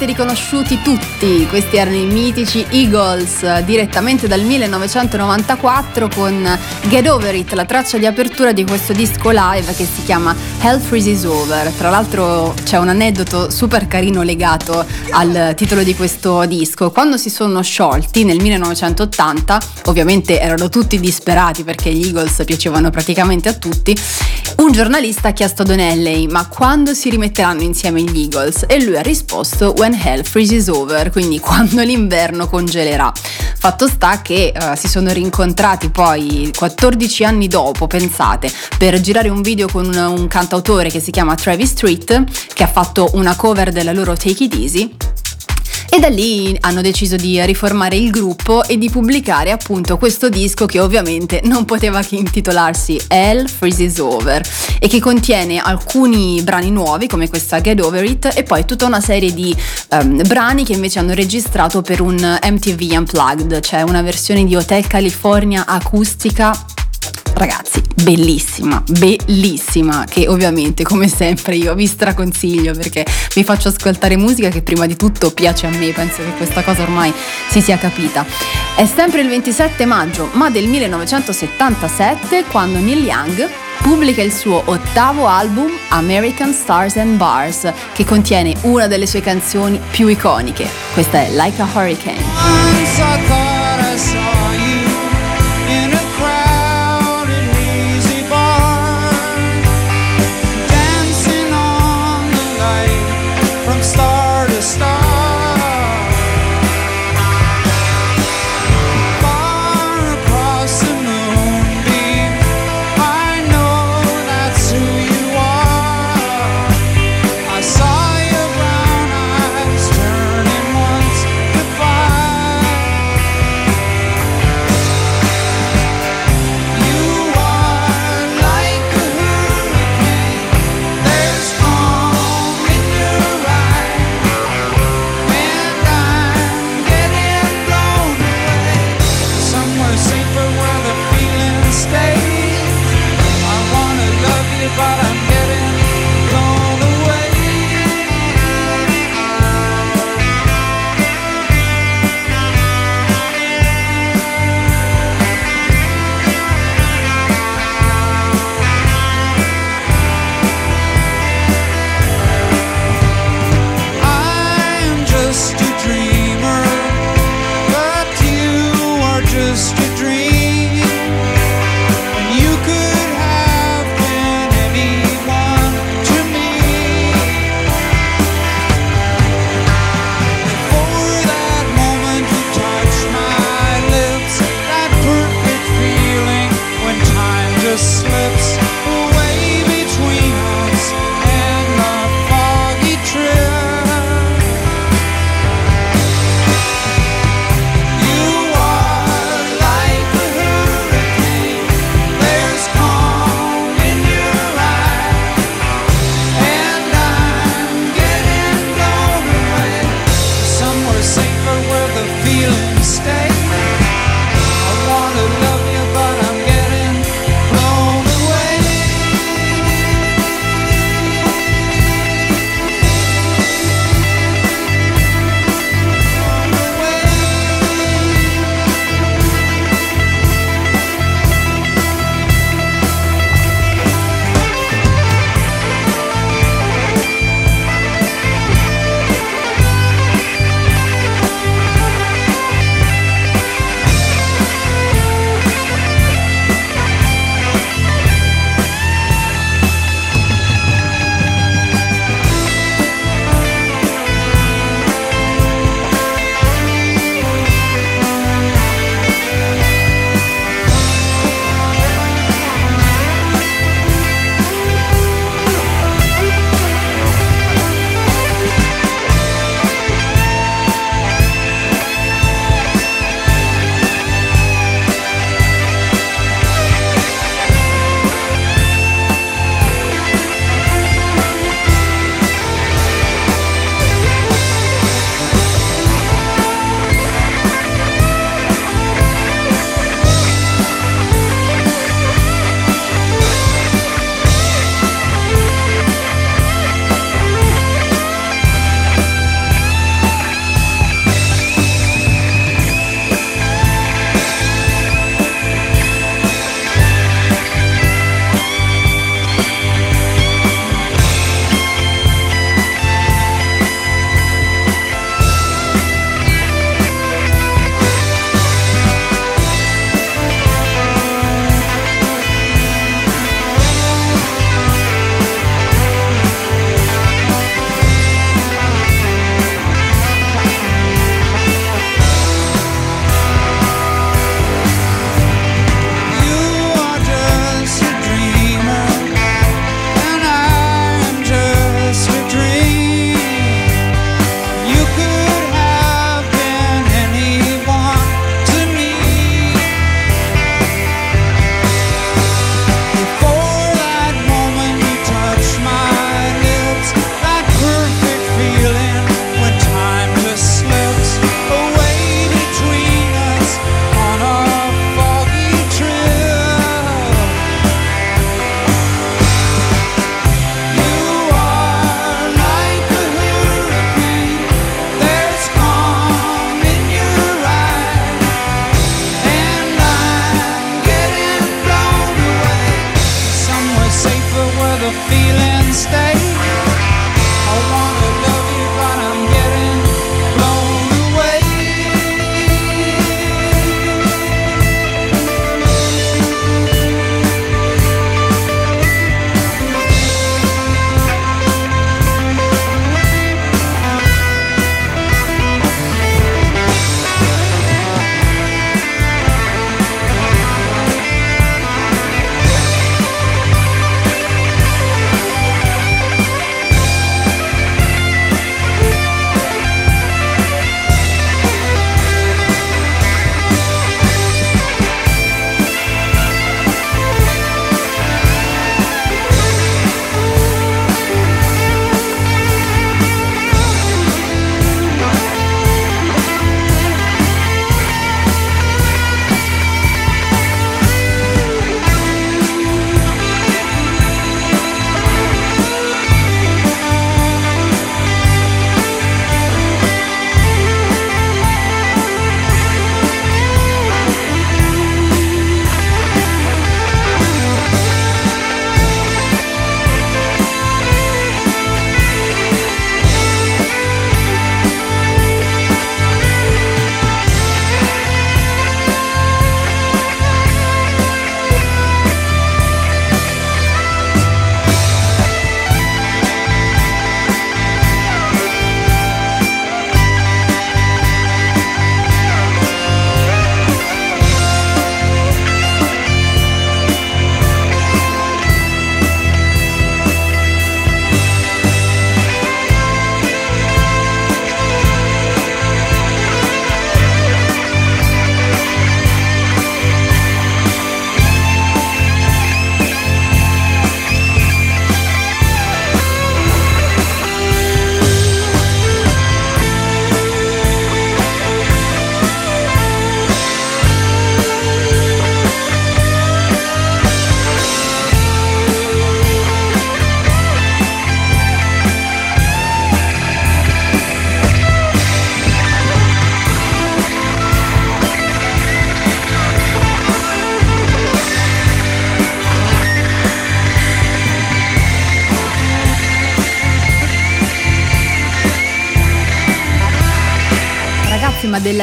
sicura 0.05 0.13
che 0.13 0.13
li 0.13 0.13
avete 0.13 0.13
riconosciuti 0.13 0.81
tutti. 0.81 1.47
Questi 1.47 1.77
erano 1.77 1.97
i 1.97 2.05
mitici 2.05 2.65
Eagles 2.69 3.63
direttamente 3.63 4.27
dal 4.27 4.41
1994 4.41 6.09
con 6.09 6.59
Get 6.83 7.07
Over 7.07 7.33
It, 7.35 7.53
la 7.53 7.65
traccia 7.65 7.97
di 7.97 8.05
apertura 8.05 8.51
di 8.51 8.63
questo 8.63 8.93
disco 8.93 9.31
live 9.31 9.73
che 9.73 9.85
si 9.85 10.03
chiama 10.03 10.35
Hell 10.65 10.79
Freezes 10.79 11.25
Over. 11.25 11.69
Tra 11.73 11.91
l'altro 11.91 12.55
c'è 12.63 12.79
un 12.79 12.89
aneddoto 12.89 13.51
super 13.51 13.85
carino 13.85 14.23
legato 14.23 14.83
al 15.11 15.53
titolo 15.55 15.83
di 15.83 15.93
questo 15.93 16.43
disco. 16.47 16.89
Quando 16.89 17.17
si 17.17 17.29
sono 17.29 17.61
sciolti 17.61 18.23
nel 18.23 18.41
1980, 18.41 19.61
ovviamente 19.85 20.39
erano 20.39 20.67
tutti 20.69 20.99
disperati 20.99 21.63
perché 21.63 21.93
gli 21.93 22.07
Eagles 22.07 22.41
piacevano 22.45 22.89
praticamente 22.89 23.47
a 23.47 23.53
tutti, 23.53 23.95
un 24.57 24.71
giornalista 24.71 25.27
ha 25.27 25.31
chiesto 25.33 25.61
a 25.61 25.65
Don 25.65 25.79
Henley 25.79 26.25
ma 26.27 26.47
quando 26.47 26.95
si 26.95 27.11
rimetteranno 27.11 27.61
insieme 27.61 28.01
gli 28.01 28.21
Eagles? 28.21 28.63
E 28.67 28.83
lui 28.83 28.97
ha 28.97 29.01
risposto 29.01 29.75
When 29.77 29.93
Hell 29.93 30.23
Freezes 30.23 30.69
Over, 30.69 31.11
quindi 31.11 31.37
quando 31.41 31.83
l'inverno 31.83 32.47
congelerà. 32.47 33.11
Fatto 33.57 33.87
sta 33.87 34.21
che 34.21 34.53
eh, 34.55 34.75
si 34.75 34.87
sono 34.87 35.11
rincontrati 35.11 35.89
poi 35.89 36.51
14 36.55 37.23
anni 37.23 37.47
dopo, 37.47 37.87
pensate, 37.87 38.51
per 38.77 39.01
girare 39.01 39.29
un 39.29 39.41
video 39.41 39.67
con 39.67 39.87
un, 39.87 39.95
un 39.95 40.27
cantautore 40.55 40.89
che 40.89 41.01
si 41.01 41.11
chiama 41.11 41.35
Travis 41.35 41.71
Street, 41.71 42.23
che 42.53 42.63
ha 42.63 42.67
fatto 42.67 43.09
una 43.13 43.35
cover 43.35 43.71
della 43.71 43.91
loro 43.91 44.15
Take 44.15 44.45
It 44.45 44.53
Easy. 44.55 44.95
E 45.89 45.99
da 45.99 46.07
lì 46.07 46.55
hanno 46.61 46.81
deciso 46.81 47.15
di 47.15 47.39
riformare 47.45 47.95
il 47.95 48.09
gruppo 48.09 48.63
e 48.63 48.77
di 48.77 48.89
pubblicare 48.89 49.51
appunto 49.51 49.97
questo 49.97 50.29
disco 50.29 50.65
che 50.65 50.79
ovviamente 50.79 51.41
non 51.43 51.63
poteva 51.63 52.01
che 52.01 52.15
intitolarsi 52.15 52.99
Hell 53.07 53.47
Freezes 53.47 53.99
Over 53.99 54.41
e 54.79 54.87
che 54.87 54.99
contiene 54.99 55.59
alcuni 55.59 56.41
brani 56.41 56.71
nuovi 56.71 57.07
come 57.07 57.29
questa 57.29 57.61
Get 57.61 57.79
Over 57.81 58.03
It 58.03 58.31
e 58.35 58.43
poi 58.43 58.65
tutta 58.65 58.85
una 58.85 58.99
serie 58.99 59.33
di 59.33 59.55
ehm, 59.89 60.27
brani 60.27 60.65
che 60.65 60.73
invece 60.73 60.99
hanno 60.99 61.13
registrato 61.13 61.81
per 61.81 62.01
un 62.01 62.15
MTV 62.15 62.91
Unplugged, 62.97 63.59
cioè 63.59 63.83
una 63.83 64.01
versione 64.01 64.43
di 64.43 64.55
Hotel 64.55 64.87
California 64.87 65.65
acustica 65.65 66.51
Ragazzi, 67.37 67.83
bellissima, 68.01 68.81
bellissima, 68.87 70.05
che 70.07 70.25
ovviamente 70.29 70.83
come 70.83 71.09
sempre 71.09 71.57
io 71.57 71.75
vi 71.75 71.85
straconsiglio 71.85 72.73
perché 72.73 73.05
vi 73.33 73.43
faccio 73.43 73.67
ascoltare 73.67 74.15
musica 74.15 74.47
che 74.47 74.61
prima 74.61 74.85
di 74.85 74.95
tutto 74.95 75.31
piace 75.31 75.65
a 75.67 75.69
me, 75.69 75.91
penso 75.91 76.23
che 76.23 76.31
questa 76.37 76.63
cosa 76.63 76.83
ormai 76.83 77.13
si 77.49 77.59
sia 77.59 77.77
capita. 77.77 78.25
È 78.75 78.85
sempre 78.85 79.19
il 79.19 79.27
27 79.27 79.85
maggio, 79.85 80.29
ma 80.31 80.49
del 80.49 80.67
1977, 80.67 82.45
quando 82.49 82.79
Neil 82.79 83.03
Young 83.03 83.49
pubblica 83.81 84.21
il 84.21 84.31
suo 84.31 84.61
ottavo 84.65 85.27
album 85.27 85.71
American 85.89 86.53
Stars 86.53 86.95
and 86.95 87.17
Bars, 87.17 87.69
che 87.93 88.05
contiene 88.05 88.55
una 88.61 88.87
delle 88.87 89.07
sue 89.07 89.19
canzoni 89.19 89.77
più 89.91 90.07
iconiche. 90.07 90.69
Questa 90.93 91.19
è 91.19 91.31
Like 91.31 91.61
a 91.61 91.67
Hurricane. 91.73 93.54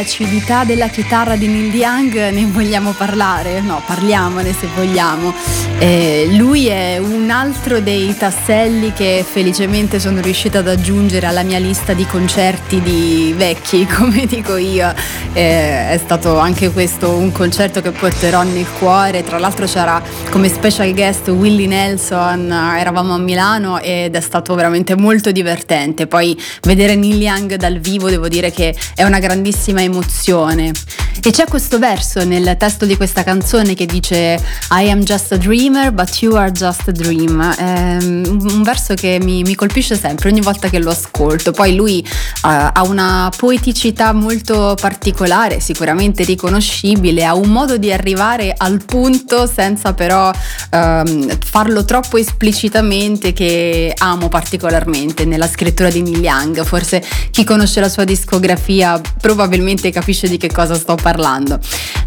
Dell'acidità 0.02 0.64
della 0.64 0.88
chitarra 0.88 1.36
di 1.36 1.46
Neil 1.46 1.72
Young 1.72 2.30
ne 2.30 2.44
vogliamo 2.46 2.90
parlare? 2.90 3.60
No, 3.60 3.80
parliamone 3.86 4.52
se 4.52 4.66
vogliamo. 4.74 5.32
Eh, 5.78 6.26
lui 6.32 6.66
è 6.66 6.98
un 6.98 7.21
altro 7.32 7.80
dei 7.80 8.14
tasselli 8.14 8.92
che 8.92 9.24
felicemente 9.26 9.98
sono 9.98 10.20
riuscita 10.20 10.58
ad 10.58 10.68
aggiungere 10.68 11.26
alla 11.26 11.42
mia 11.42 11.58
lista 11.58 11.94
di 11.94 12.04
concerti 12.04 12.80
di 12.82 13.34
vecchi, 13.34 13.86
come 13.90 14.26
dico 14.26 14.56
io. 14.56 14.94
Eh, 15.32 15.90
è 15.90 15.98
stato 15.98 16.38
anche 16.38 16.70
questo 16.70 17.10
un 17.10 17.32
concerto 17.32 17.80
che 17.80 17.90
porterò 17.90 18.42
nel 18.42 18.66
cuore. 18.78 19.24
Tra 19.24 19.38
l'altro 19.38 19.64
c'era 19.64 20.00
come 20.30 20.48
special 20.48 20.92
guest 20.92 21.28
Willie 21.28 21.66
Nelson, 21.66 22.52
eravamo 22.52 23.14
a 23.14 23.18
Milano 23.18 23.80
ed 23.80 24.14
è 24.14 24.20
stato 24.20 24.54
veramente 24.54 24.94
molto 24.94 25.32
divertente. 25.32 26.06
Poi 26.06 26.38
vedere 26.62 26.94
Neil 26.96 27.20
Young 27.20 27.54
dal 27.54 27.78
vivo 27.78 28.10
devo 28.10 28.28
dire 28.28 28.50
che 28.50 28.76
è 28.94 29.04
una 29.04 29.18
grandissima 29.18 29.80
emozione. 29.82 30.70
E 31.24 31.30
c'è 31.30 31.44
questo 31.46 31.78
verso 31.78 32.24
nel 32.24 32.56
testo 32.58 32.84
di 32.84 32.96
questa 32.96 33.22
canzone 33.22 33.74
che 33.74 33.86
dice 33.86 34.38
I 34.70 34.90
am 34.90 35.02
just 35.02 35.32
a 35.32 35.36
dreamer, 35.36 35.92
but 35.92 36.20
you 36.20 36.34
are 36.34 36.50
just 36.50 36.88
a 36.88 36.92
dream. 37.22 37.54
È 37.54 37.96
un 38.02 38.62
verso 38.62 38.94
che 38.94 39.18
mi, 39.22 39.42
mi 39.42 39.54
colpisce 39.54 39.96
sempre 39.96 40.28
ogni 40.28 40.40
volta 40.40 40.68
che 40.68 40.78
lo 40.78 40.90
ascolto. 40.90 41.52
Poi 41.52 41.74
lui 41.74 42.04
uh, 42.04 42.10
ha 42.42 42.82
una 42.84 43.30
poeticità 43.36 44.12
molto 44.12 44.76
particolare, 44.80 45.60
sicuramente 45.60 46.24
riconoscibile, 46.24 47.24
ha 47.24 47.34
un 47.34 47.48
modo 47.48 47.76
di 47.76 47.92
arrivare 47.92 48.52
al 48.56 48.84
punto 48.84 49.46
senza 49.46 49.94
però 49.94 50.30
uh, 50.30 51.28
farlo 51.44 51.84
troppo 51.84 52.16
esplicitamente 52.16 53.32
che 53.32 53.94
amo 53.96 54.28
particolarmente 54.28 55.24
nella 55.24 55.48
scrittura 55.48 55.90
di 55.90 56.02
Neil 56.02 56.22
Young. 56.22 56.64
Forse 56.64 57.02
chi 57.30 57.44
conosce 57.44 57.80
la 57.80 57.88
sua 57.88 58.04
discografia 58.04 59.00
probabilmente 59.20 59.90
capisce 59.90 60.28
di 60.28 60.36
che 60.36 60.50
cosa 60.50 60.74
sto 60.74 60.94
parlando. 60.94 61.58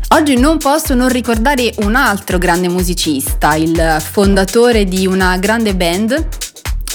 Oggi 0.09 0.37
non 0.37 0.59
posso 0.59 0.93
non 0.93 1.09
ricordare 1.09 1.73
un 1.77 1.95
altro 1.95 2.37
grande 2.37 2.69
musicista, 2.69 3.55
il 3.55 3.97
fondatore 3.99 4.85
di 4.85 4.94
una 5.03 5.37
grande 5.37 5.75
band 5.75 6.43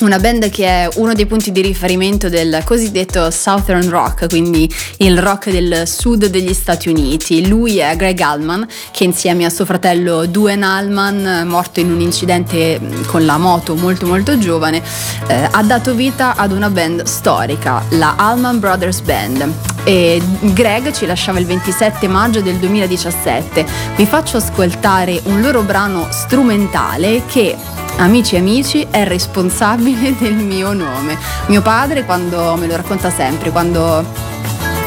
una 0.05 0.19
band 0.19 0.49
che 0.51 0.65
è 0.65 0.89
uno 0.97 1.13
dei 1.13 1.27
punti 1.27 1.53
di 1.53 1.61
riferimento 1.61 2.29
del 2.29 2.63
cosiddetto 2.65 3.31
Southern 3.31 3.89
Rock, 3.91 4.29
quindi 4.29 4.71
il 4.99 5.21
rock 5.21 5.51
del 5.51 5.87
sud 5.87 6.27
degli 6.27 6.55
Stati 6.55 6.89
Uniti. 6.89 7.47
Lui 7.47 7.79
è 7.79 7.95
Greg 7.97 8.19
Allman, 8.21 8.67
che 8.93 9.05
insieme 9.05 9.45
a 9.45 9.51
suo 9.51 9.65
fratello 9.65 10.27
Duen 10.27 10.63
Allman, 10.63 11.47
morto 11.47 11.81
in 11.81 11.93
un 11.93 12.01
incidente 12.01 12.81
con 13.07 13.25
la 13.25 13.37
moto 13.37 13.75
molto 13.75 14.07
molto 14.07 14.39
giovane, 14.39 14.83
eh, 15.29 15.49
ha 15.51 15.63
dato 15.63 15.95
vita 15.95 16.35
ad 16.35 16.53
una 16.53 16.71
band 16.71 17.03
storica, 17.03 17.85
la 17.91 18.15
Allman 18.17 18.59
Brothers 18.59 19.01
Band. 19.01 19.53
E 19.85 20.21
Greg 20.41 20.93
ci 20.93 21.07
lasciava 21.07 21.39
il 21.39 21.47
27 21.47 22.07
maggio 22.09 22.41
del 22.41 22.57
2017. 22.57 23.67
Vi 23.97 24.07
faccio 24.07 24.39
ascoltare 24.39 25.21
un 25.25 25.41
loro 25.41 25.63
brano 25.63 26.09
strumentale 26.11 27.23
che 27.27 27.57
Amici 27.99 28.36
amici 28.36 28.86
è 28.91 29.05
responsabile 29.05 30.16
del 30.18 30.34
mio 30.34 30.72
nome. 30.72 31.18
Mio 31.47 31.62
padre 31.62 32.05
quando 32.05 32.57
me 32.57 32.66
lo 32.66 32.76
racconta 32.76 33.11
sempre, 33.11 33.51
quando 33.51 34.05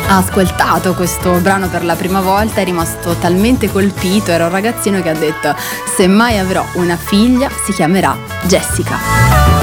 ha 0.07 0.17
ascoltato 0.17 0.93
questo 0.93 1.31
brano 1.39 1.69
per 1.69 1.83
la 1.83 1.95
prima 1.95 2.21
volta 2.21 2.61
è 2.61 2.63
rimasto 2.63 3.15
talmente 3.15 3.71
colpito, 3.71 4.31
era 4.31 4.45
un 4.45 4.51
ragazzino 4.51 5.01
che 5.01 5.09
ha 5.09 5.15
detto 5.15 5.55
se 5.95 6.07
mai 6.07 6.37
avrò 6.37 6.65
una 6.73 6.97
figlia 6.97 7.49
si 7.65 7.71
chiamerà 7.71 8.15
Jessica. 8.43 9.62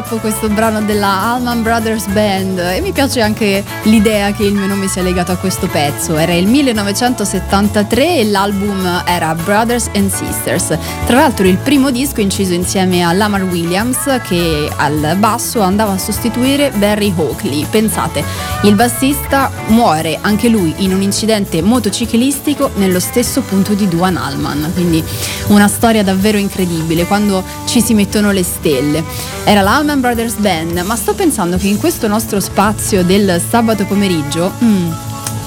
Troppo 0.00 0.16
questo 0.16 0.48
brano 0.48 0.82
della 0.82 1.34
Allman 1.34 1.62
Brothers 1.62 2.06
Band 2.06 2.58
e 2.58 2.80
mi 2.80 2.90
piace 2.90 3.20
anche 3.20 3.62
l'idea 3.84 4.32
che 4.32 4.42
il 4.42 4.52
mio 4.52 4.66
nome 4.66 4.88
sia 4.88 5.02
legato 5.02 5.30
a 5.30 5.36
questo 5.36 5.68
pezzo. 5.68 6.16
Era 6.16 6.32
il 6.32 6.48
1973 6.48 8.16
e 8.16 8.24
l'album 8.24 9.04
era 9.06 9.36
Brothers 9.36 9.90
and 9.94 10.12
Sisters. 10.12 10.76
Tra 11.06 11.18
l'altro 11.18 11.46
il 11.46 11.58
primo 11.58 11.92
disco 11.92 12.20
inciso 12.20 12.54
insieme 12.54 13.04
a 13.04 13.12
Lamar 13.12 13.44
Williams 13.44 14.18
che 14.26 14.68
al 14.74 15.14
basso 15.16 15.60
andava 15.60 15.92
a 15.92 15.98
sostituire 15.98 16.72
Barry 16.74 17.14
Hawkley. 17.16 17.64
Pensate, 17.70 18.24
il 18.62 18.74
bassista 18.74 19.48
muore 19.68 20.18
anche 20.20 20.48
lui 20.48 20.74
in 20.78 20.92
un 20.92 21.02
incidente 21.02 21.62
motociclistico 21.62 22.72
nello 22.74 22.98
stesso 22.98 23.42
punto 23.42 23.74
di 23.74 23.86
Duane 23.86 24.18
Allman, 24.18 24.72
quindi 24.74 25.04
una 25.48 25.68
storia 25.68 26.02
davvero 26.02 26.36
incredibile 26.36 27.04
quando 27.04 27.44
ci 27.66 27.80
si 27.80 27.94
mettono 27.94 28.32
le 28.32 28.42
stelle. 28.42 29.04
Era 29.44 29.60
l'Allman 29.84 30.00
Brothers 30.00 30.36
Band, 30.36 30.78
ma 30.78 30.96
sto 30.96 31.14
pensando 31.14 31.58
che 31.58 31.66
in 31.66 31.76
questo 31.76 32.08
nostro 32.08 32.40
spazio 32.40 33.04
del 33.04 33.40
sabato 33.46 33.84
pomeriggio, 33.84 34.50
mm, 34.62 34.90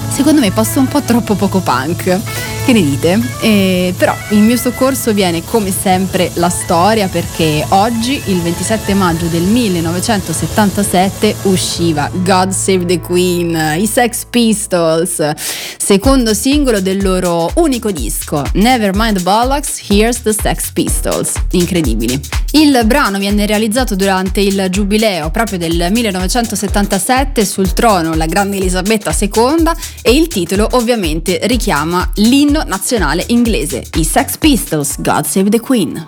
secondo 0.10 0.42
me 0.42 0.52
passa 0.52 0.80
un 0.80 0.88
po' 0.88 1.02
troppo 1.02 1.34
poco 1.34 1.60
punk. 1.60 2.20
Che 2.64 2.74
ne 2.74 2.84
dite? 2.84 3.20
Eh, 3.42 3.94
però 3.98 4.14
in 4.32 4.46
mio 4.46 4.58
soccorso 4.58 5.14
viene 5.14 5.44
come 5.44 5.72
sempre 5.72 6.30
la 6.34 6.50
storia 6.50 7.08
perché 7.08 7.66
oggi, 7.70 8.22
il 8.26 8.42
27 8.42 8.94
maggio 8.94 9.26
del 9.28 9.44
1977, 9.44 11.36
usciva 11.44 12.10
God 12.14 12.50
Save 12.50 12.86
the 12.86 13.00
Queen, 13.00 13.80
i 13.80 13.88
Sex 13.88 14.26
Pistols, 14.30 15.32
secondo 15.78 16.34
singolo 16.34 16.82
del 16.82 17.02
loro 17.02 17.50
unico 17.56 17.90
disco, 17.90 18.44
Never 18.56 18.92
Mind 18.94 19.18
the 19.18 19.24
Bollocks, 19.24 19.90
Here's 19.90 20.22
the 20.22 20.34
Sex 20.34 20.70
Pistols. 20.72 21.32
Incredibili. 21.52 22.22
Il 22.60 22.82
brano 22.88 23.20
viene 23.20 23.46
realizzato 23.46 23.96
durante 23.96 24.42
il 24.42 24.66
giubileo 24.72 25.30
proprio 25.30 25.60
del 25.60 25.90
1977 25.92 27.46
sul 27.46 27.72
trono 27.74 28.16
la 28.16 28.26
grande 28.26 28.58
Elisabetta 28.58 29.16
II 29.16 29.70
e 30.02 30.16
il 30.16 30.28
titolo 30.28 30.68
ovviamente 30.72 31.40
richiama 31.44 32.10
l'inno 32.16 32.64
nazionale 32.66 33.24
inglese, 33.28 33.84
i 33.98 34.04
Sex 34.04 34.38
Pistols, 34.40 35.00
God 35.00 35.26
Save 35.26 35.52
the 35.52 35.60
Queen. 35.60 36.04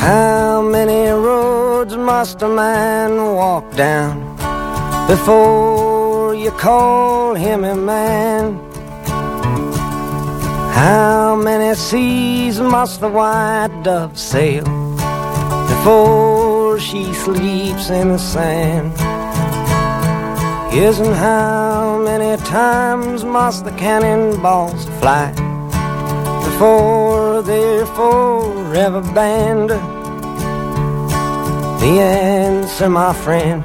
How 0.00 0.62
many 0.62 1.10
roads 1.10 1.94
must 1.94 2.40
a 2.40 2.48
man 2.48 3.18
walk 3.18 3.74
down 3.74 4.34
before 5.06 6.34
you 6.34 6.50
call 6.56 7.36
him 7.36 7.64
a 7.64 7.74
man? 7.74 8.58
How 10.72 11.36
many 11.36 11.74
seas 11.74 12.60
must 12.60 13.00
the 13.00 13.08
white 13.08 13.82
dove 13.82 14.16
sail 14.16 14.77
before 15.88 16.78
she 16.78 17.14
sleeps 17.14 17.88
in 17.88 18.08
the 18.08 18.18
sand? 18.18 18.92
Isn't 20.70 21.14
how 21.14 21.98
many 22.04 22.36
times 22.42 23.24
must 23.24 23.64
the 23.64 23.70
cannonballs 23.70 24.84
fly 25.00 25.32
before 26.44 27.40
they're 27.40 27.86
forever 27.86 29.00
banned? 29.14 29.70
The 31.80 31.94
answer, 32.02 32.90
my 32.90 33.14
friend, 33.14 33.64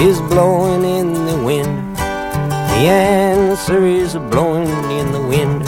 is 0.00 0.20
blowing 0.22 0.82
in 0.82 1.12
the 1.24 1.40
wind. 1.44 1.96
The 2.72 2.84
answer 2.90 3.86
is 3.86 4.14
blowing 4.32 4.66
in 4.90 5.12
the 5.12 5.20
wind. 5.20 5.67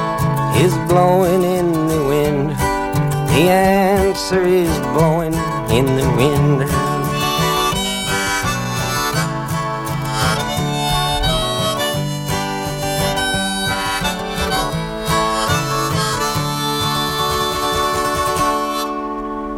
is 0.55 0.73
blowing 0.87 1.43
in 1.43 1.71
the 1.87 2.03
wind. 2.05 2.49
The 2.49 3.49
answer 3.49 4.41
is 4.43 4.69
blowing 4.93 5.33
in 5.69 5.85
the 5.85 6.07
wind. 6.15 6.69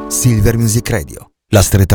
Silver 0.08 0.58
Music 0.58 0.90
Radio, 0.90 1.32
la 1.50 1.62
stretta 1.62 1.92